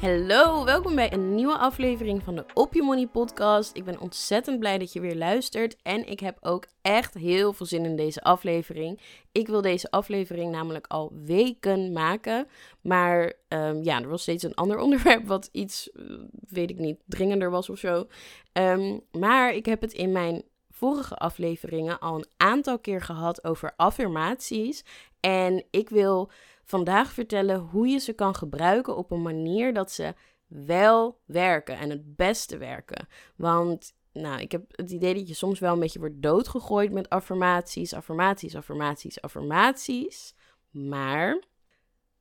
[0.00, 3.76] Hallo, welkom bij een nieuwe aflevering van de Op Je Money podcast.
[3.76, 7.66] Ik ben ontzettend blij dat je weer luistert en ik heb ook echt heel veel
[7.66, 9.00] zin in deze aflevering.
[9.32, 12.46] Ik wil deze aflevering namelijk al weken maken,
[12.80, 16.04] maar um, ja, er was steeds een ander onderwerp wat iets, eh,
[16.48, 18.06] weet ik niet, dringender was of zo.
[18.52, 23.72] Um, maar ik heb het in mijn vorige afleveringen al een aantal keer gehad over
[23.76, 24.84] affirmaties
[25.20, 26.30] en ik wil
[26.68, 30.14] vandaag vertellen hoe je ze kan gebruiken op een manier dat ze
[30.46, 33.08] wel werken en het beste werken.
[33.36, 37.08] Want nou, ik heb het idee dat je soms wel een beetje wordt doodgegooid met
[37.08, 40.34] affirmaties, affirmaties, affirmaties, affirmaties.
[40.70, 41.42] Maar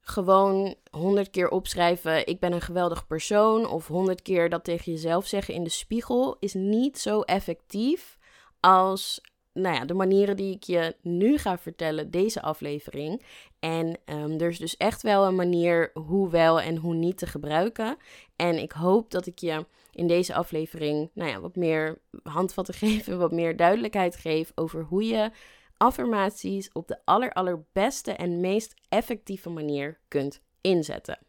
[0.02, 5.28] gewoon honderd keer opschrijven: ik ben een geweldig persoon, of honderd keer dat tegen jezelf
[5.28, 8.18] zeggen in de spiegel, is niet zo effectief
[8.60, 9.22] als
[9.58, 13.22] nou ja, de manieren die ik je nu ga vertellen, deze aflevering.
[13.60, 17.28] En um, er is dus echt wel een manier hoe wel en hoe niet te
[17.28, 17.98] gebruiken.
[18.36, 23.08] En ik hoop dat ik je in deze aflevering nou ja, wat meer handvatten geef
[23.08, 25.32] en wat meer duidelijkheid geef over hoe je
[25.78, 31.27] affirmaties op de aller, allerbeste en meest effectieve manier kunt inzetten.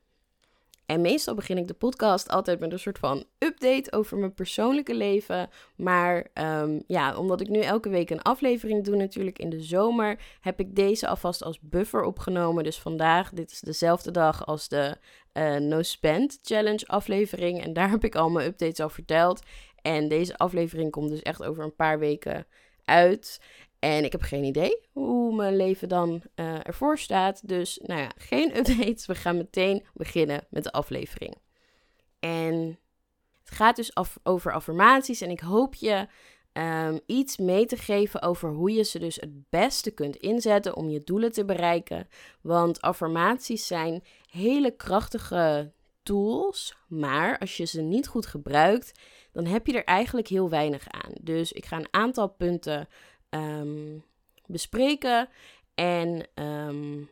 [0.88, 4.94] En meestal begin ik de podcast altijd met een soort van update over mijn persoonlijke
[4.94, 5.48] leven.
[5.76, 10.20] Maar um, ja, omdat ik nu elke week een aflevering doe, natuurlijk in de zomer,
[10.40, 12.64] heb ik deze alvast als buffer opgenomen.
[12.64, 14.96] Dus vandaag, dit is dezelfde dag als de
[15.32, 17.62] uh, No Spend Challenge aflevering.
[17.62, 19.42] En daar heb ik al mijn updates al verteld.
[19.82, 22.46] En deze aflevering komt dus echt over een paar weken
[22.84, 23.40] uit.
[23.78, 27.48] En ik heb geen idee hoe mijn leven dan uh, ervoor staat.
[27.48, 29.06] Dus nou ja, geen updates.
[29.06, 31.36] We gaan meteen beginnen met de aflevering.
[32.18, 32.78] En
[33.44, 35.20] het gaat dus af, over affirmaties.
[35.20, 36.06] En ik hoop je
[36.52, 40.88] um, iets mee te geven over hoe je ze dus het beste kunt inzetten om
[40.88, 42.08] je doelen te bereiken.
[42.40, 45.72] Want affirmaties zijn hele krachtige
[46.02, 46.76] tools.
[46.88, 49.00] Maar als je ze niet goed gebruikt,
[49.32, 51.12] dan heb je er eigenlijk heel weinig aan.
[51.20, 52.88] Dus ik ga een aantal punten
[53.30, 54.04] um,
[54.46, 55.28] bespreken.
[55.74, 57.10] En um,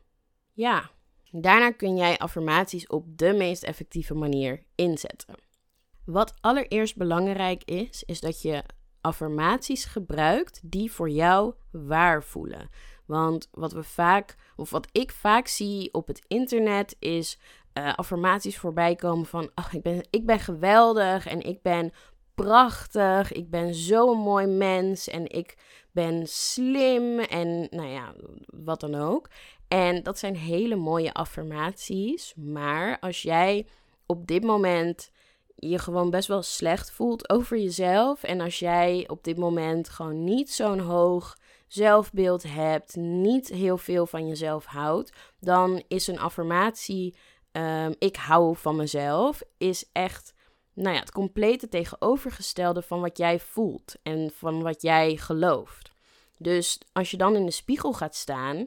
[0.53, 0.91] ja,
[1.31, 5.35] daarna kun jij affirmaties op de meest effectieve manier inzetten.
[6.05, 8.63] Wat allereerst belangrijk is, is dat je
[9.01, 12.71] affirmaties gebruikt die voor jou waar voelen.
[13.07, 17.39] Want wat we vaak, of wat ik vaak zie op het internet, is
[17.75, 21.93] uh, affirmaties voorbij komen van: ach, ik ben, ik ben geweldig en ik ben
[22.35, 25.57] prachtig, ik ben zo'n mooi mens en ik
[25.97, 28.15] ben slim en nou ja,
[28.47, 29.29] wat dan ook.
[29.69, 32.35] En dat zijn hele mooie affirmaties.
[32.35, 33.67] Maar als jij
[34.07, 35.11] op dit moment
[35.55, 38.23] je gewoon best wel slecht voelt over jezelf.
[38.23, 41.37] En als jij op dit moment gewoon niet zo'n hoog
[41.67, 47.17] zelfbeeld hebt, niet heel veel van jezelf houdt, dan is een affirmatie:
[47.53, 50.35] um, ik hou van mezelf, is echt
[50.77, 55.93] nou ja, het complete tegenovergestelde van wat jij voelt en van wat jij gelooft.
[56.39, 58.67] Dus als je dan in de spiegel gaat staan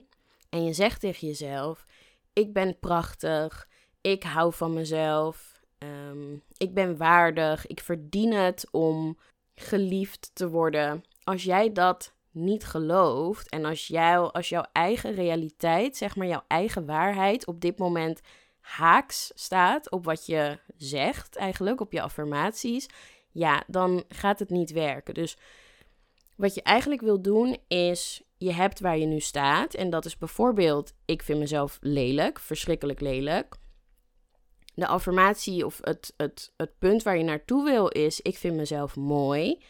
[0.50, 1.86] en je zegt tegen jezelf:
[2.34, 3.68] Ik ben prachtig,
[4.02, 9.18] ik hou van mezelf, ehm, ik ben waardig, ik verdien het om
[9.56, 11.04] geliefd te worden.
[11.24, 16.44] Als jij dat niet gelooft en als, jij, als jouw eigen realiteit, zeg maar jouw
[16.48, 18.22] eigen waarheid op dit moment
[18.70, 22.88] haaks staat op wat je zegt, eigenlijk op je affirmaties,
[23.32, 25.14] ja, dan gaat het niet werken.
[25.14, 25.38] Dus
[26.36, 29.74] wat je eigenlijk wil doen is, je hebt waar je nu staat.
[29.74, 33.56] En dat is bijvoorbeeld, ik vind mezelf lelijk, verschrikkelijk lelijk.
[34.76, 38.96] De affirmatie of het, het, het punt waar je naartoe wil is, ik vind mezelf
[38.96, 39.64] mooi.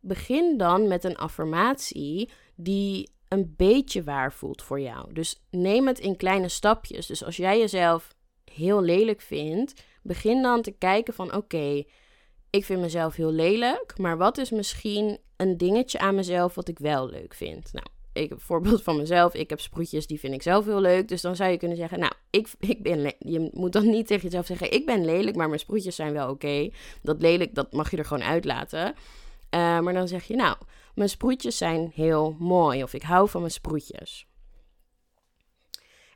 [0.00, 5.12] Begin dan met een affirmatie die een beetje waar voelt voor jou.
[5.12, 7.06] Dus neem het in kleine stapjes.
[7.06, 8.14] Dus als jij jezelf
[8.54, 11.84] heel lelijk vindt, begin dan te kijken van oké,
[12.50, 16.78] ik vind mezelf heel lelijk, maar wat is misschien een dingetje aan mezelf wat ik
[16.78, 17.72] wel leuk vind?
[17.72, 21.08] Nou, ik, voorbeeld van mezelf, ik heb sproetjes, die vind ik zelf heel leuk.
[21.08, 24.22] Dus dan zou je kunnen zeggen, nou, ik, ik ben je moet dan niet tegen
[24.22, 26.70] jezelf zeggen, ik ben lelijk, maar mijn sproetjes zijn wel oké.
[27.02, 28.86] Dat lelijk, dat mag je er gewoon uitlaten.
[28.86, 30.56] Uh, maar dan zeg je, nou,
[30.94, 34.26] mijn sproetjes zijn heel mooi of ik hou van mijn sproetjes.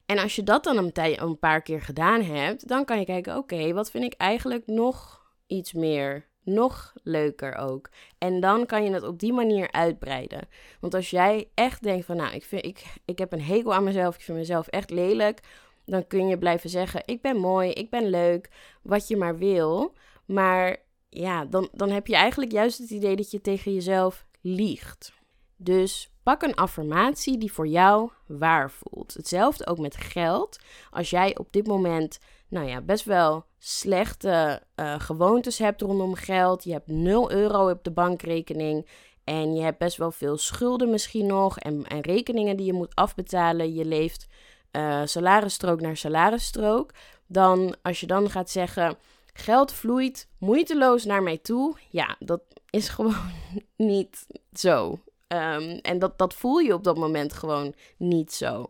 [0.06, 3.72] En als je dat dan een, paar keer gedaan hebt, dan kan je kijken, oké,
[3.72, 7.88] wat vind ik eigenlijk nog iets meer nog leuker ook.
[8.18, 10.48] En dan kan je het op die manier uitbreiden.
[10.80, 13.84] Want als jij echt denkt van, nou, ik, vind, ik, ik heb een hekel aan
[13.84, 15.40] mezelf, ik vind mezelf echt lelijk,
[15.84, 18.50] dan kun je blijven zeggen, ik ben mooi, ik ben leuk,
[18.82, 19.94] wat je maar wil.
[20.24, 20.76] Maar
[21.08, 25.12] ja, dan, dan heb je eigenlijk juist het idee dat je tegen jezelf liegt.
[25.56, 29.14] Dus pak een affirmatie die voor jou waar voelt.
[29.14, 30.58] Hetzelfde ook met geld.
[30.90, 32.18] Als jij op dit moment,
[32.48, 36.64] nou ja, best wel slechte uh, gewoontes hebt rondom geld.
[36.64, 38.88] Je hebt 0 euro op de bankrekening.
[39.24, 41.58] En je hebt best wel veel schulden misschien nog.
[41.58, 43.74] En, en rekeningen die je moet afbetalen.
[43.74, 44.26] Je leeft
[44.72, 46.92] uh, salarisstrook naar salarisstrook.
[47.26, 48.96] Dan als je dan gaat zeggen.
[49.32, 51.76] Geld vloeit moeiteloos naar mij toe.
[51.90, 52.40] Ja, dat
[52.70, 53.32] is gewoon
[53.76, 54.98] niet zo.
[55.28, 58.68] Um, en dat, dat voel je op dat moment gewoon niet zo.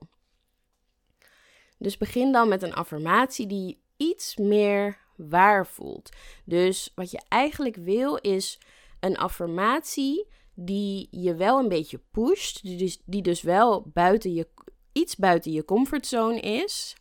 [1.79, 6.11] Dus begin dan met een affirmatie die iets meer waar voelt.
[6.45, 8.59] Dus wat je eigenlijk wil is
[9.01, 14.49] een affirmatie die je wel een beetje pusht, die dus, dus wel buiten je,
[14.93, 16.97] iets buiten je comfortzone is,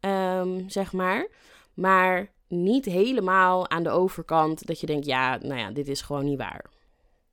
[0.00, 1.28] um, zeg maar.
[1.74, 6.24] Maar niet helemaal aan de overkant dat je denkt, ja, nou ja, dit is gewoon
[6.24, 6.64] niet waar.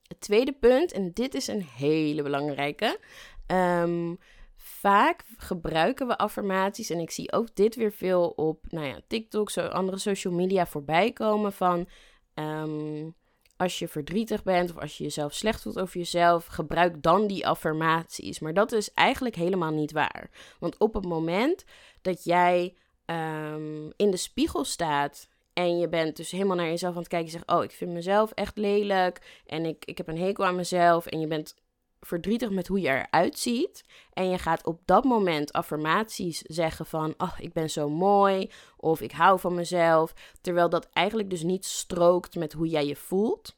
[0.07, 2.99] Het tweede punt, en dit is een hele belangrijke.
[3.47, 4.17] Um,
[4.55, 6.89] vaak gebruiken we affirmaties.
[6.89, 10.65] En ik zie ook dit weer veel op nou ja, TikTok, zo andere social media
[10.65, 11.53] voorbij komen.
[11.53, 11.87] Van
[12.33, 13.15] um,
[13.57, 17.47] als je verdrietig bent of als je jezelf slecht voelt over jezelf, gebruik dan die
[17.47, 18.39] affirmaties.
[18.39, 20.29] Maar dat is eigenlijk helemaal niet waar.
[20.59, 21.63] Want op het moment
[22.01, 22.75] dat jij
[23.05, 25.27] um, in de spiegel staat
[25.57, 27.31] en je bent dus helemaal naar jezelf aan het kijken.
[27.31, 29.41] Je zegt, oh, ik vind mezelf echt lelijk.
[29.45, 31.05] En ik, ik heb een hekel aan mezelf.
[31.05, 31.55] En je bent
[31.99, 33.83] verdrietig met hoe je eruit ziet.
[34.13, 38.51] En je gaat op dat moment affirmaties zeggen van, oh, ik ben zo mooi.
[38.77, 40.13] Of ik hou van mezelf.
[40.41, 43.57] Terwijl dat eigenlijk dus niet strookt met hoe jij je voelt.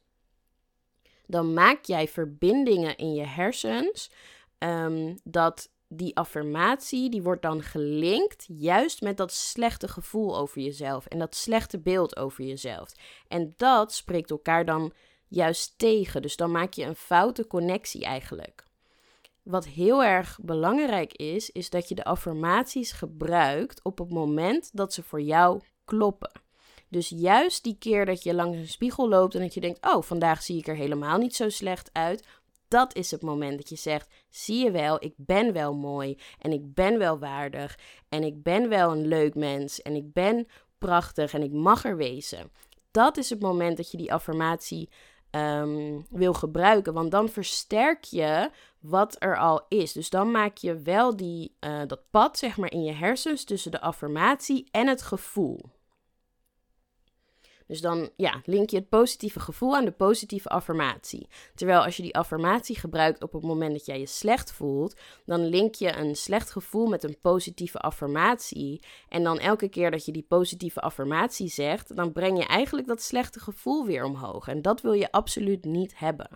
[1.26, 4.10] Dan maak jij verbindingen in je hersens.
[4.58, 11.06] Um, dat die affirmatie, die wordt dan gelinkt juist met dat slechte gevoel over jezelf
[11.06, 12.92] en dat slechte beeld over jezelf.
[13.28, 14.92] En dat spreekt elkaar dan
[15.28, 16.22] juist tegen.
[16.22, 18.64] Dus dan maak je een foute connectie eigenlijk.
[19.42, 24.92] Wat heel erg belangrijk is, is dat je de affirmaties gebruikt op het moment dat
[24.92, 26.30] ze voor jou kloppen.
[26.88, 30.02] Dus juist die keer dat je langs een spiegel loopt en dat je denkt: Oh,
[30.02, 32.26] vandaag zie ik er helemaal niet zo slecht uit
[32.70, 36.52] dat is het moment dat je zegt: zie je wel, ik ben wel mooi en
[36.52, 37.78] ik ben wel waardig
[38.08, 40.46] en ik ben wel een leuk mens en ik ben
[40.78, 42.50] prachtig en ik mag er wezen.
[42.90, 44.88] Dat is het moment dat je die affirmatie
[45.30, 48.50] um, wil gebruiken, want dan versterk je
[48.80, 49.92] wat er al is.
[49.92, 53.70] Dus dan maak je wel die, uh, dat pad zeg maar in je hersens tussen
[53.70, 55.60] de affirmatie en het gevoel.
[57.70, 61.28] Dus dan ja, link je het positieve gevoel aan de positieve affirmatie.
[61.54, 65.44] Terwijl als je die affirmatie gebruikt op het moment dat jij je slecht voelt, dan
[65.44, 68.82] link je een slecht gevoel met een positieve affirmatie.
[69.08, 73.02] En dan elke keer dat je die positieve affirmatie zegt, dan breng je eigenlijk dat
[73.02, 74.48] slechte gevoel weer omhoog.
[74.48, 76.28] En dat wil je absoluut niet hebben.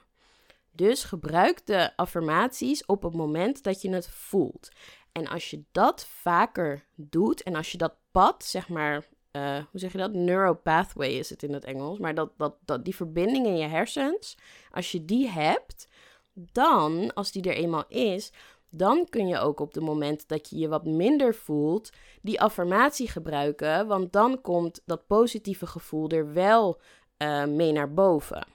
[0.71, 4.69] Dus gebruik de affirmaties op het moment dat je het voelt.
[5.13, 9.05] En als je dat vaker doet en als je dat pad, zeg maar,
[9.37, 10.13] uh, hoe zeg je dat?
[10.13, 11.99] Neuropathway is het in het Engels.
[11.99, 14.37] Maar dat, dat, dat die verbinding in je hersens,
[14.71, 15.89] als je die hebt,
[16.33, 18.33] dan, als die er eenmaal is,
[18.71, 21.91] dan kun je ook op het moment dat je je wat minder voelt,
[22.23, 23.87] die affirmatie gebruiken.
[23.87, 26.81] Want dan komt dat positieve gevoel er wel
[27.19, 28.47] uh, mee naar boven.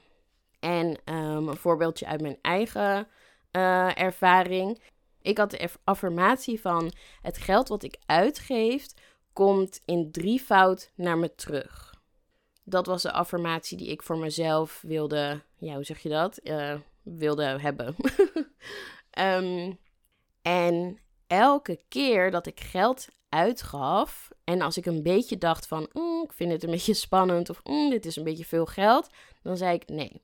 [0.60, 3.08] En um, een voorbeeldje uit mijn eigen
[3.52, 4.82] uh, ervaring.
[5.22, 8.88] Ik had de affirmatie van het geld wat ik uitgeef,
[9.34, 11.94] komt in drievoud naar me terug.
[12.64, 16.40] Dat was de affirmatie die ik voor mezelf wilde, ja, hoe zeg je dat?
[16.44, 17.96] Uh, wilde hebben.
[19.20, 19.80] um,
[20.42, 26.24] en elke keer dat ik geld uitgaf en als ik een beetje dacht van, mm,
[26.24, 29.10] ik vind het een beetje spannend of mm, dit is een beetje veel geld,
[29.42, 30.22] dan zei ik nee.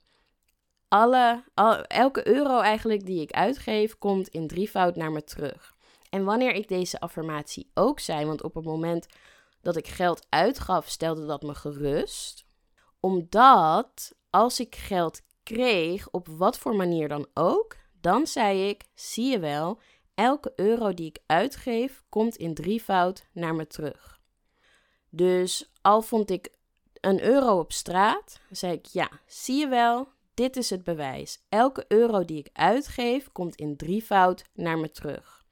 [0.87, 5.74] Alle, al, elke euro eigenlijk die ik uitgeef komt in drievoud naar me terug.
[6.15, 9.07] En wanneer ik deze affirmatie ook zei, want op het moment
[9.61, 12.45] dat ik geld uitgaf, stelde dat me gerust.
[12.99, 19.31] Omdat als ik geld kreeg, op wat voor manier dan ook, dan zei ik: zie
[19.31, 19.79] je wel,
[20.13, 24.19] elke euro die ik uitgeef komt in drievoud naar me terug.
[25.09, 26.53] Dus al vond ik
[27.01, 31.45] een euro op straat, zei ik: ja, zie je wel, dit is het bewijs.
[31.49, 35.44] Elke euro die ik uitgeef komt in drievoud naar me terug.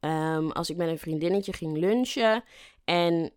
[0.00, 2.44] Ehm, als ik met een vriendinnetje ging lunchen
[2.84, 3.32] en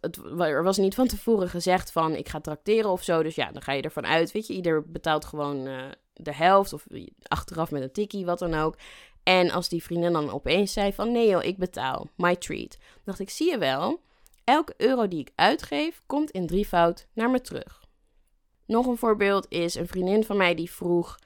[0.00, 3.22] het, er was niet van tevoren gezegd van ik ga trakteren of zo.
[3.22, 6.72] Dus ja, dan ga je ervan uit, weet je, ieder betaalt gewoon uh, de helft
[6.72, 6.86] of
[7.22, 8.76] achteraf met een tikkie, wat dan ook.
[9.22, 12.78] En als die vriendin dan opeens zei van nee joh, ik betaal, my treat.
[13.04, 14.00] dacht ik, zie je wel,
[14.44, 17.82] elke euro die ik uitgeef komt in drievoud naar me terug.
[18.66, 21.18] Nog een voorbeeld is een vriendin van mij die vroeg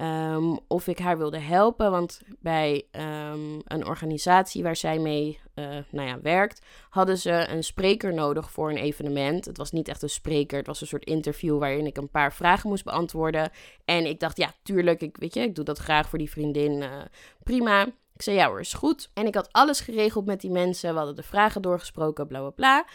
[0.00, 1.90] um, of ik haar wilde helpen.
[1.90, 7.64] Want bij um, een organisatie waar zij mee uh, nou ja, werkt, hadden ze een
[7.64, 9.44] spreker nodig voor een evenement.
[9.44, 12.32] Het was niet echt een spreker, het was een soort interview waarin ik een paar
[12.32, 13.50] vragen moest beantwoorden.
[13.84, 16.72] En ik dacht, ja, tuurlijk, ik, weet je, ik doe dat graag voor die vriendin.
[16.72, 16.88] Uh,
[17.42, 17.86] prima.
[18.14, 19.10] Ik zei, ja hoor, is goed.
[19.14, 20.90] En ik had alles geregeld met die mensen.
[20.90, 22.86] We hadden de vragen doorgesproken, bla bla bla.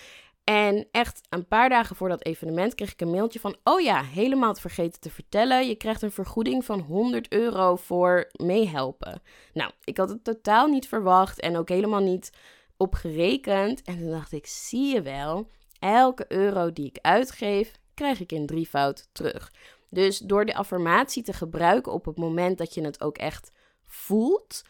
[0.46, 4.04] En echt een paar dagen voor dat evenement kreeg ik een mailtje van: Oh ja,
[4.04, 5.68] helemaal het vergeten te vertellen.
[5.68, 9.22] Je krijgt een vergoeding van 100 euro voor meehelpen.
[9.54, 12.32] Nou, ik had het totaal niet verwacht en ook helemaal niet
[12.78, 13.82] op gerekend.
[13.82, 15.50] En toen dacht ik: Zie je wel,
[15.80, 19.52] elke euro die ik uitgeef, krijg ik in drievoud terug.
[19.90, 23.52] Dus door de affirmatie te gebruiken op het moment dat je het ook echt
[23.86, 24.62] voelt.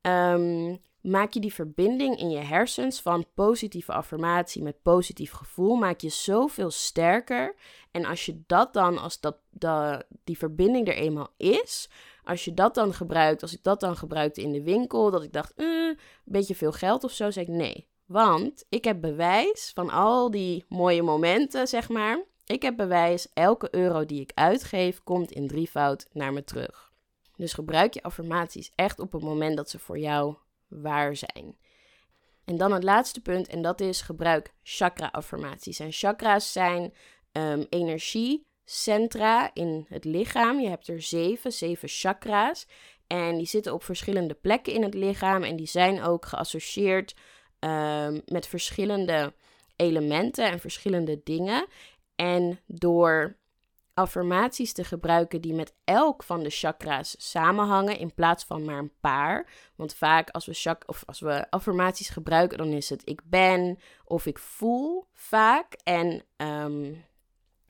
[0.00, 6.00] Um, maak je die verbinding in je hersens van positieve affirmatie met positief gevoel, maak
[6.00, 7.54] je zoveel sterker.
[7.90, 9.36] En als je dat dan, als dat,
[10.24, 11.88] die verbinding er eenmaal is,
[12.24, 15.32] als je dat dan gebruikt, als ik dat dan gebruikte in de winkel, dat ik
[15.32, 17.86] dacht, eh, een beetje veel geld of zo, zeg ik nee.
[18.06, 22.24] Want ik heb bewijs van al die mooie momenten, zeg maar.
[22.46, 26.92] Ik heb bewijs, elke euro die ik uitgeef, komt in drievoud naar me terug.
[27.36, 30.34] Dus gebruik je affirmaties echt op het moment dat ze voor jou
[30.80, 31.56] waar zijn.
[32.44, 35.78] En dan het laatste punt, en dat is gebruik chakra-affirmaties.
[35.78, 36.94] En chakra's zijn
[37.32, 40.60] um, energiecentra in het lichaam.
[40.60, 42.66] Je hebt er zeven, zeven chakra's.
[43.06, 45.42] En die zitten op verschillende plekken in het lichaam.
[45.42, 47.14] En die zijn ook geassocieerd
[47.60, 49.34] um, met verschillende
[49.76, 51.66] elementen en verschillende dingen.
[52.14, 53.36] En door
[53.94, 58.92] affirmaties te gebruiken die met elk van de chakra's samenhangen in plaats van maar een
[59.00, 59.50] paar.
[59.76, 63.78] Want vaak als we, chak of als we affirmaties gebruiken, dan is het ik ben
[64.04, 65.72] of ik voel vaak.
[65.84, 67.04] En um,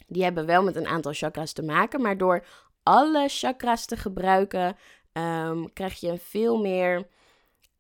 [0.07, 2.47] die hebben wel met een aantal chakra's te maken, maar door
[2.83, 4.77] alle chakra's te gebruiken,
[5.13, 7.09] um, krijg je veel meer,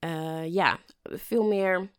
[0.05, 1.91] uh, ja, veel meer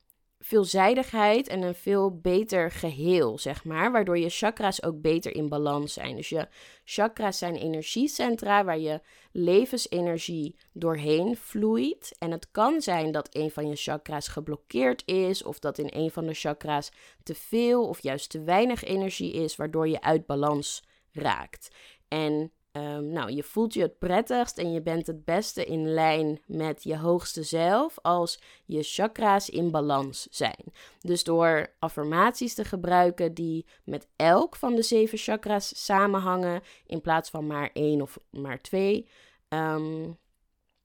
[0.46, 3.92] veelzijdigheid en een veel beter geheel, zeg maar.
[3.92, 6.16] Waardoor je chakra's ook beter in balans zijn.
[6.16, 6.48] Dus je
[6.84, 12.16] chakra's zijn energiecentra waar je levensenergie doorheen vloeit.
[12.20, 16.12] En het kan zijn dat een van je chakra's geblokkeerd is, of dat in een
[16.12, 16.92] van de chakra's
[17.24, 21.70] te veel of juist te weinig energie is, waardoor je uit balans raakt.
[22.08, 26.42] En Um, nou, je voelt je het prettigst en je bent het beste in lijn
[26.46, 30.63] met je hoogste zelf als je chakra's in balans zijn.
[31.01, 37.30] Dus door affirmaties te gebruiken die met elk van de zeven chakra's samenhangen, in plaats
[37.30, 39.08] van maar één of maar twee,
[39.50, 40.18] um,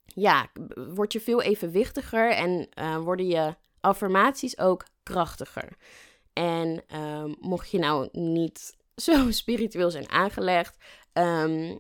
[0.05, 5.77] ja, word je veel evenwichtiger en uh, worden je affirmaties ook krachtiger.
[6.33, 10.77] En um, mocht je nou niet zo spiritueel zijn aangelegd,
[11.19, 11.79] um,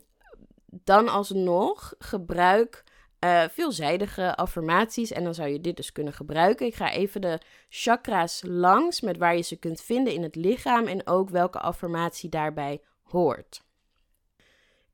[0.71, 2.85] dan alsnog gebruik
[3.25, 5.12] uh, veelzijdige affirmaties.
[5.12, 6.66] En dan zou je dit dus kunnen gebruiken.
[6.66, 10.87] Ik ga even de chakra's langs met waar je ze kunt vinden in het lichaam
[10.87, 13.66] en ook welke affirmatie daarbij hoort.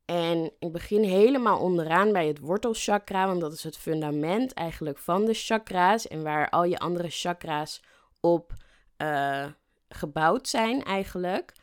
[0.05, 5.25] En ik begin helemaal onderaan bij het wortelchakra, want dat is het fundament eigenlijk van
[5.25, 7.81] de chakra's en waar al je andere chakra's
[8.19, 8.53] op
[8.97, 9.45] uh,
[9.89, 11.53] gebouwd zijn eigenlijk.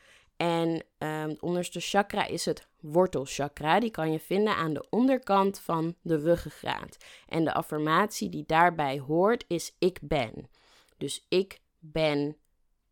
[0.42, 0.68] En
[0.99, 3.80] um, het onderste chakra is het wortelchakra.
[3.80, 6.96] Die kan je vinden aan de onderkant van de ruggengraat.
[7.28, 10.49] En de affirmatie die daarbij hoort is ik ben.
[10.96, 12.37] Dus ik ben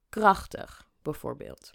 [0.09, 1.71] krachtig, bijvoorbeeld.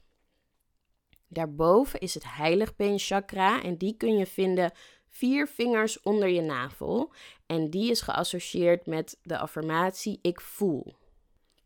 [1.27, 4.71] Daarboven is het heiligbeenchakra en die kun je vinden
[5.09, 7.11] vier vingers onder je navel.
[7.45, 10.93] En die is geassocieerd met de affirmatie ik voel.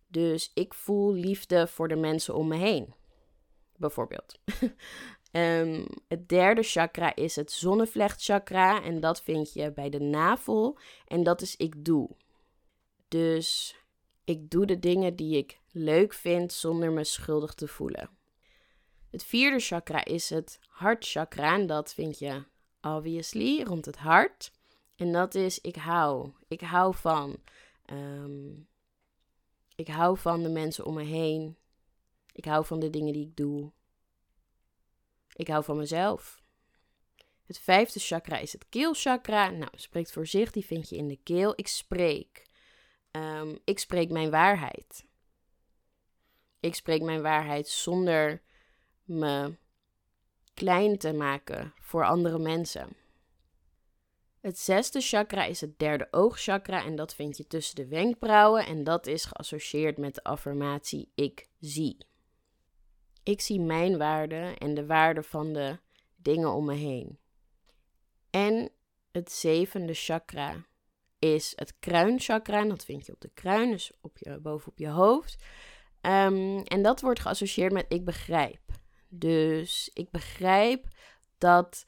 [0.08, 2.98] Dus ik voel liefde voor de mensen om me heen
[3.80, 4.40] bijvoorbeeld.
[5.32, 11.24] um, het derde chakra is het zonnevlechtchakra en dat vind je bij de navel en
[11.24, 12.10] dat is ik doe.
[13.08, 13.76] Dus
[14.24, 18.10] ik doe de dingen die ik leuk vind zonder me schuldig te voelen.
[19.12, 22.44] Het vierde chakra is het hartchakra en dat vind je
[22.82, 24.52] obviously rond het hart.
[24.96, 26.32] En dat is ik hou.
[26.48, 27.38] Ik hou van.
[27.86, 28.52] Ehm,
[29.76, 31.58] ik hou van de mensen om me heen.
[32.40, 33.72] Ik hou van de dingen die ik doe.
[35.34, 36.42] Ik hou van mezelf.
[37.46, 39.50] Het vijfde chakra is het keelchakra.
[39.50, 41.54] Nou, spreekt voor zich, die vind je in de keel.
[41.56, 42.48] Ik spreek.
[43.12, 45.06] Ehm, ik spreek mijn waarheid.
[46.60, 48.42] Ik spreek mijn waarheid zonder
[49.04, 49.56] me
[50.54, 52.96] klein te maken voor andere mensen.
[54.40, 58.84] Het zesde chakra is het derde oogchakra en dat vind je tussen de wenkbrauwen en
[58.84, 62.08] dat is geassocieerd met de affirmatie ik zie.
[63.30, 65.78] Ik zie mijn waarde en de waarde van de
[66.16, 67.20] dingen om me heen.
[68.30, 68.72] En
[69.12, 70.66] het zevende chakra
[71.20, 72.60] is het kruinchakra.
[72.60, 75.44] En dat vind je op de kruin, dus op je, bovenop je hoofd.
[76.02, 78.62] Ehm, en dat wordt geassocieerd met ik begrijp.
[79.10, 80.88] Dus ik begrijp
[81.38, 81.84] dat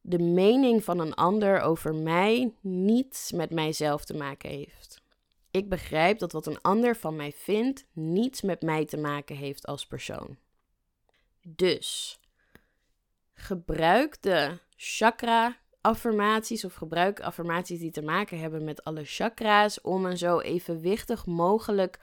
[0.00, 5.02] de mening van een ander over mij niets met mijzelf te maken heeft.
[5.50, 9.66] Ik begrijp dat wat een ander van mij vindt niets met mij te maken heeft
[9.66, 10.42] als persoon.
[11.46, 12.18] Dus
[13.32, 20.04] gebruik de chakra affirmaties of gebruik affirmaties die te maken hebben met alle chakra's om
[20.04, 21.98] een zo evenwichtig mogelijk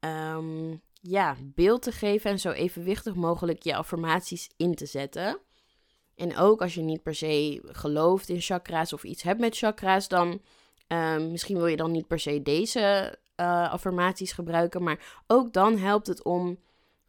[0.00, 5.38] um, ja, beeld te geven en zo evenwichtig mogelijk je affirmaties in te zetten.
[6.14, 10.08] En ook als je niet per se gelooft in chakra's of iets hebt met chakra's,
[10.08, 10.42] dan
[10.88, 14.82] um, misschien wil je dan niet per se deze uh, affirmaties gebruiken.
[14.82, 16.58] Maar ook dan helpt het om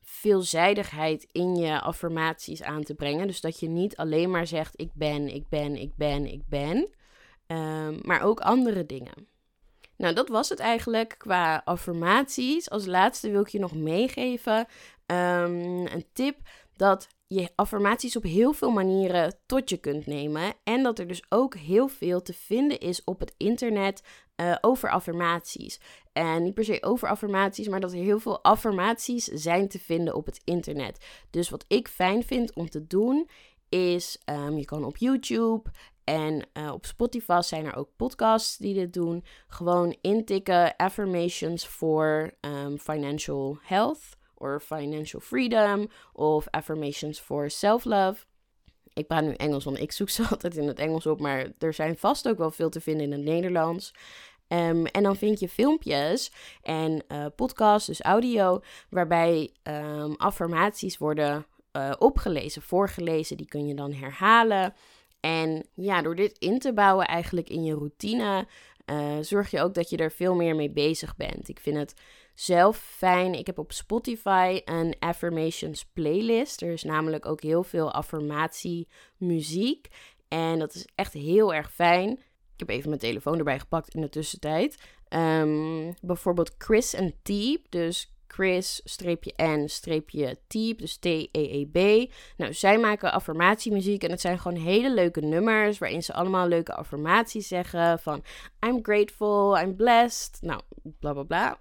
[0.03, 3.27] veelzijdigheid in je affirmaties aan te brengen.
[3.27, 6.89] Dus dat je niet alleen maar zegt: ik ben, ik ben, ik ben, ik ben.
[7.47, 9.27] Um, maar ook andere dingen.
[9.97, 12.69] Nou, dat was het eigenlijk qua affirmaties.
[12.69, 14.57] Als laatste wil ik je nog meegeven
[15.05, 16.37] um, een tip
[16.75, 20.53] dat je affirmaties op heel veel manieren tot je kunt nemen.
[20.63, 24.03] En dat er dus ook heel veel te vinden is op het internet
[24.35, 25.79] uh, over affirmaties.
[26.13, 30.15] En niet per se over affirmaties, maar dat er heel veel affirmaties zijn te vinden
[30.15, 31.05] op het internet.
[31.29, 33.29] Dus wat ik fijn vind om te doen,
[33.69, 35.71] is um, je kan op YouTube
[36.03, 39.23] en uh, op Spotify zijn er ook podcasts die dit doen.
[39.47, 44.01] Gewoon intikken affirmations for um, financial health
[44.35, 48.25] or financial freedom of affirmations for self-love.
[48.93, 51.73] Ik praat nu Engels, want ik zoek ze altijd in het Engels op, maar er
[51.73, 53.93] zijn vast ook wel veel te vinden in het Nederlands.
[54.47, 61.45] Um, en dan vind je filmpjes en uh, podcasts, dus audio, waarbij um, affirmaties worden
[61.77, 63.37] uh, opgelezen, voorgelezen.
[63.37, 64.73] Die kun je dan herhalen.
[65.19, 68.47] En ja, door dit in te bouwen eigenlijk in je routine,
[68.85, 71.49] uh, zorg je ook dat je er veel meer mee bezig bent.
[71.49, 71.93] Ik vind het
[72.33, 73.33] zelf fijn.
[73.33, 76.61] Ik heb op Spotify een affirmations playlist.
[76.61, 79.87] Er is namelijk ook heel veel affirmatie muziek.
[80.27, 82.19] En dat is echt heel erg fijn.
[82.53, 84.77] Ik heb even mijn telefoon erbij gepakt in de tussentijd.
[85.09, 87.65] Um, bijvoorbeeld Chris en Teep.
[87.69, 89.67] Dus Chris-N-Teep,
[90.77, 92.11] dus T-E-E-B.
[92.37, 96.73] Nou, zij maken affirmatiemuziek en het zijn gewoon hele leuke nummers waarin ze allemaal leuke
[96.73, 98.23] affirmaties zeggen van
[98.67, 100.61] I'm grateful, I'm blessed, nou,
[100.99, 101.59] bla bla bla.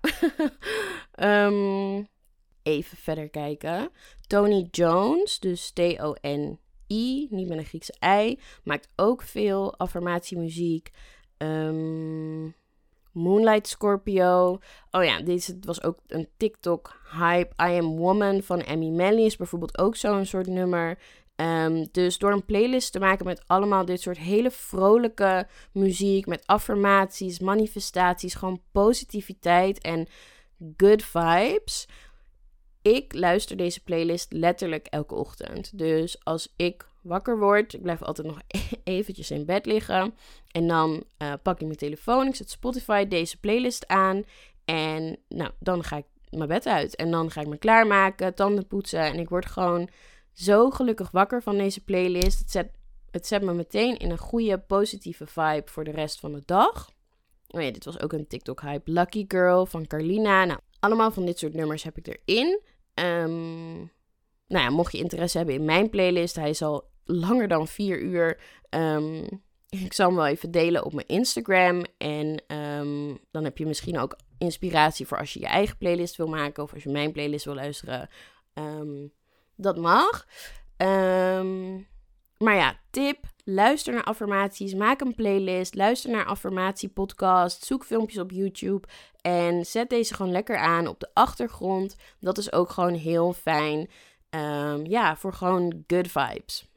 [1.47, 2.07] um,
[2.63, 3.91] even verder kijken.
[4.27, 5.73] Tony Jones, dus
[6.93, 10.91] T-O-N-I, niet met een Griekse I, maakt ook veel affirmatiemuziek.
[11.39, 12.55] Um,
[13.13, 14.59] Moonlight Scorpio.
[14.91, 17.55] Oh ja, deze was ook een TikTok-hype.
[17.63, 20.99] I Am Woman van Emmy Melly is bijvoorbeeld ook zo'n soort nummer.
[21.37, 26.47] Um, dus door een playlist te maken met allemaal dit soort hele vrolijke muziek, met
[26.47, 30.09] affirmaties, manifestaties, gewoon positiviteit en
[30.77, 31.89] good vibes.
[32.83, 35.79] Ik luister deze playlist letterlijk elke ochtend.
[35.79, 37.75] Dus als ik wakker word.
[37.75, 38.41] Ik blijf altijd nog
[38.85, 40.15] eventjes in bed liggen.
[40.51, 44.25] En dan uh, pak ik mijn telefoon, ik zet Spotify deze playlist aan.
[44.65, 46.97] En nou, dan ga ik mijn bed uit.
[46.97, 49.01] En dan ga ik me klaarmaken, tanden poetsen.
[49.01, 49.89] En ik word gewoon
[50.33, 52.39] zo gelukkig wakker van deze playlist.
[52.39, 52.71] Het zet,
[53.11, 56.91] het zet me meteen in een goede, positieve vibe voor de rest van de dag.
[57.49, 58.91] Oh ja, dit was ook een TikTok-hype.
[58.91, 60.45] Lucky Girl van Carlina.
[60.45, 62.61] Nou, allemaal van dit soort nummers heb ik erin.
[62.95, 63.91] Um,
[64.47, 68.01] nou ja, mocht je interesse hebben in mijn playlist, hij is al langer dan vier
[68.01, 68.41] uur.
[68.71, 71.85] Um, ik zal hem wel even delen op mijn Instagram.
[71.99, 76.27] En um, dan heb je misschien ook inspiratie voor als je je eigen playlist wil
[76.27, 76.63] maken.
[76.63, 78.09] Of als je mijn playlist wil luisteren.
[79.57, 80.27] Dat mag.
[82.39, 83.32] maar ja, tip.
[83.45, 84.75] Luister naar affirmaties.
[84.75, 85.75] Maak een playlist.
[85.75, 87.65] Luister naar affirmatiepodcast.
[87.65, 88.89] Zoek filmpjes op YouTube.
[89.21, 91.97] En zet deze gewoon lekker aan op de achtergrond.
[92.21, 93.91] Dat is ook gewoon heel fijn.
[94.83, 96.71] ja, voor gewoon good vibes.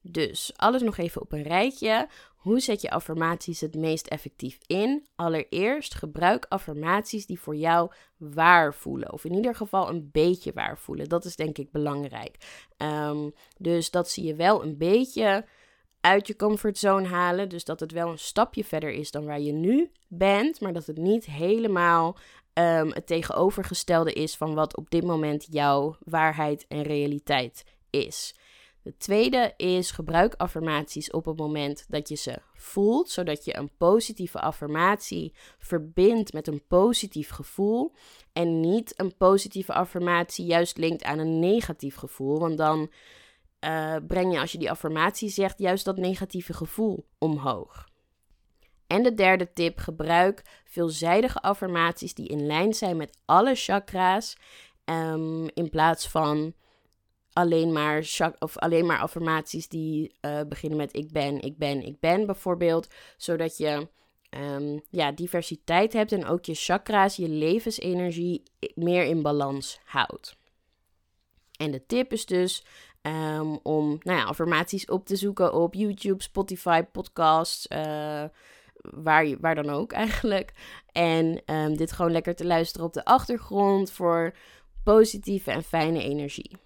[0.00, 2.08] Dus alles nog even op een rijtje.
[2.36, 5.06] Hoe zet je affirmaties het meest effectief in?
[5.14, 9.12] Allereerst gebruik affirmaties die voor jou waar voelen.
[9.12, 11.08] Of in ieder geval een beetje waar voelen.
[11.08, 12.36] Dat is denk ik belangrijk.
[12.76, 15.44] Ehm, dus dat zie je wel een beetje
[16.04, 17.48] uit je comfortzone halen.
[17.48, 20.60] Dus dat het wel een stapje verder is dan waar je nu bent.
[20.60, 22.16] Maar dat het niet helemaal
[22.54, 28.34] um, het tegenovergestelde is van wat op dit moment jouw waarheid en realiteit is.
[28.82, 33.70] De tweede is gebruik affirmaties op het moment dat je ze voelt, zodat je een
[33.76, 37.92] positieve affirmatie verbindt met een positief gevoel
[38.32, 42.90] en niet een positieve affirmatie juist linkt aan een negatief gevoel, want dan
[43.64, 47.88] uh, breng je als je die affirmatie zegt juist dat negatieve gevoel omhoog.
[48.86, 54.36] En de derde tip: gebruik veelzijdige affirmaties die in lijn zijn met alle chakra's.
[54.84, 56.54] Um, in plaats van
[57.32, 58.06] alleen maar,
[58.38, 62.88] of alleen maar affirmaties die uh, beginnen met ik ben, ik ben, ik ben bijvoorbeeld.
[63.16, 63.88] Zodat je
[64.30, 68.42] um, ja, diversiteit hebt en ook je chakra's, je levensenergie
[68.74, 70.36] meer in balans houdt.
[71.56, 72.64] En de tip is dus
[73.06, 77.66] um, om nou ja, affirmaties op te zoeken op YouTube, Spotify, podcasts.
[77.68, 78.24] Uh,
[78.90, 80.52] waar, waar dan ook eigenlijk.
[80.92, 84.34] En um, dit gewoon lekker te luisteren op de achtergrond voor
[84.84, 86.56] positieve en fijne energie.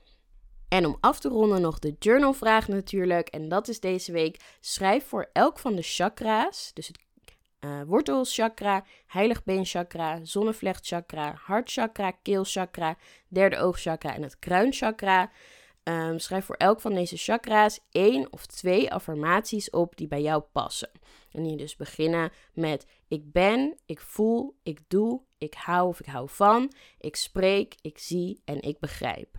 [0.68, 3.29] En om af te ronden nog de journalvraag natuurlijk.
[3.29, 6.98] En dat is deze week: schrijf voor elk van de chakra's, dus het
[7.61, 12.96] uh, wortelchakra, heiligbeenchakra, zonnevlechtchakra, hartchakra, keelchakra,
[13.29, 15.31] derde oogchakra en het kruinchakra.
[15.88, 20.42] Um, schrijf voor elk van deze chakra's één of twee affirmaties op die bij jou
[20.53, 20.90] passen.
[21.33, 26.07] En die dus beginnen met ik ben, ik voel, ik doe, ik hou of ik
[26.07, 29.37] hou van, ik spreek, ik zie en ik begrijp.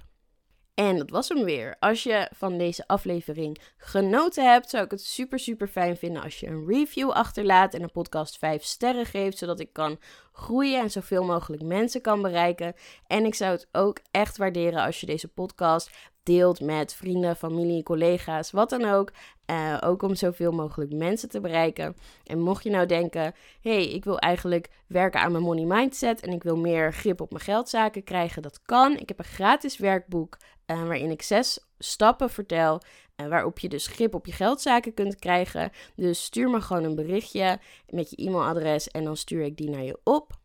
[0.73, 1.75] En dat was hem weer.
[1.79, 6.39] Als je van deze aflevering genoten hebt, zou ik het super, super fijn vinden als
[6.39, 9.99] je een review achterlaat en een podcast 5 sterren geeft, zodat ik kan
[10.39, 12.73] groeien en zoveel mogelijk mensen kan bereiken.
[13.08, 15.89] En ik zou het ook echt waarderen als je deze podcast
[16.23, 19.12] deelt met vrienden, familie, collega's, wat dan ook.
[19.52, 21.95] Uh, ook om zoveel mogelijk mensen te bereiken.
[22.23, 26.32] En mocht je nou denken: hey, ik wil eigenlijk werken aan mijn money mindset en
[26.32, 28.97] ik wil meer grip op mijn geldzaken krijgen, dat kan.
[28.97, 32.81] Ik heb een gratis werkboek uh, waarin ik zes stappen vertel.
[33.21, 35.71] Uh, waarop je dus grip op je geldzaken kunt krijgen.
[35.95, 39.83] Dus stuur me gewoon een berichtje met je e-mailadres en dan stuur ik die naar
[39.83, 40.37] je op.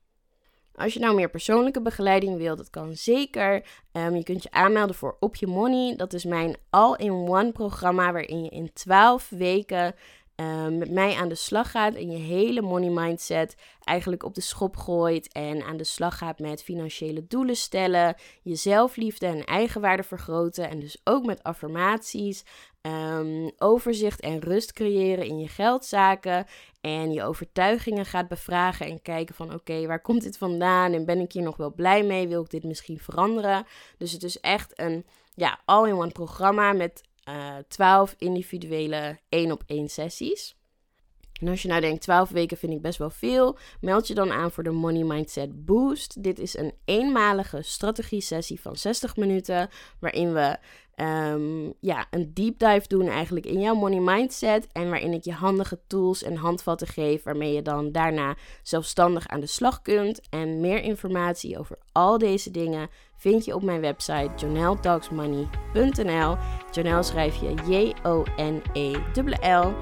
[0.75, 3.67] Als je nou meer persoonlijke begeleiding wilt, dat kan zeker.
[3.93, 5.97] Um, je kunt je aanmelden voor Op Je Money.
[5.97, 9.95] Dat is mijn all-in-one programma waarin je in 12 weken
[10.35, 14.41] Ehm, met mij aan de slag gaat en je hele money mindset eigenlijk op de
[14.41, 20.03] schop gooit en aan de slag gaat met financiële doelen stellen, je zelfliefde en eigenwaarde
[20.03, 22.45] vergroten en dus ook met affirmaties,
[22.83, 26.47] um, overzicht en rust creëren in je geldzaken
[26.81, 31.21] en je overtuigingen gaat bevragen en kijken van oké, waar komt dit vandaan en ben
[31.21, 32.29] ik hier nog wel blij mee?
[32.29, 33.67] Wil ik dit misschien veranderen?
[33.99, 39.89] Dus het is echt een ja, all-in-one programma met eh, 12 individuele 1 op 1
[39.89, 40.57] sessies.
[41.41, 44.33] En als je nou denkt, 12 weken vind ik best wel veel, meld je dan
[44.33, 46.23] aan voor de Money Mindset Boost.
[46.23, 49.69] Dit is een eenmalige strategie-sessie van 60 minuten,
[49.99, 50.57] waarin we
[50.97, 54.67] um, ja, een deep dive doen eigenlijk in jouw money mindset.
[54.73, 59.41] En waarin ik je handige tools en handvatten geef, waarmee je dan daarna zelfstandig aan
[59.41, 60.21] de slag kunt.
[60.31, 66.37] En meer informatie over al deze dingen vind je op mijn website joneltalksmoney.nl.
[66.71, 69.75] Jonel schrijf je J-O-N-E-L-L.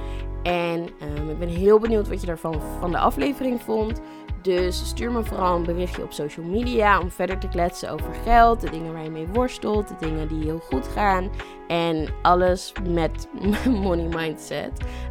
[0.42, 4.00] En um, ik ben heel benieuwd wat je daarvan van de aflevering vond.
[4.42, 8.60] Dus stuur me vooral een berichtje op social media om verder te kletsen over geld,
[8.60, 11.30] de dingen waar je mee worstelt, de dingen die heel goed gaan
[11.68, 13.28] en alles met
[13.82, 14.70] money mindset.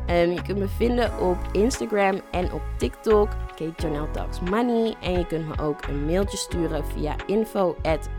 [0.09, 4.95] Um, je kunt me vinden op Instagram en op TikTok, Kate Talks Money.
[5.01, 8.09] En je kunt me ook een mailtje sturen via info at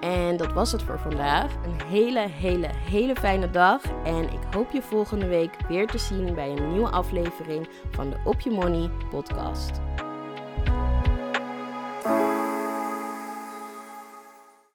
[0.00, 1.54] en dat was het voor vandaag.
[1.54, 3.82] Een hele, hele, hele fijne dag.
[4.04, 8.16] En ik hoop je volgende week weer te zien bij een nieuwe aflevering van de
[8.24, 9.80] Op Je Money podcast.